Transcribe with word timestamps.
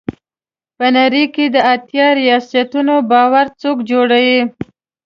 په 0.77 0.85
نړۍ 0.97 1.25
کې 1.35 1.45
د 1.55 1.57
اتیا 1.73 2.07
ریاستونو 2.19 2.93
بارود 3.09 3.49
څوک 3.61 3.77
جوړوي. 3.91 4.39